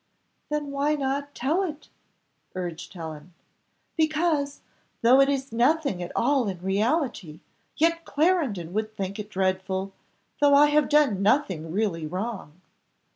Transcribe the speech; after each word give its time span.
"Then 0.49 0.71
why 0.71 0.95
not 0.95 1.35
tell 1.35 1.61
it?" 1.61 1.87
urged 2.55 2.91
Helen. 2.91 3.35
"Because, 3.95 4.61
though 5.03 5.21
it 5.21 5.29
is 5.29 5.51
nothing 5.51 6.01
at 6.01 6.11
all 6.15 6.47
in 6.47 6.59
reality, 6.59 7.39
yet 7.77 8.03
Clarendon 8.03 8.73
would 8.73 8.95
think 8.97 9.19
it 9.19 9.29
dreadful 9.29 9.93
though 10.39 10.55
I 10.55 10.69
have 10.71 10.89
done 10.89 11.21
nothing 11.21 11.71
really 11.71 12.07
wrong." 12.07 12.61